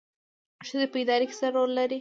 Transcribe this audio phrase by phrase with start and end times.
[0.67, 1.89] ښځې په اداره کې څه رول لري؟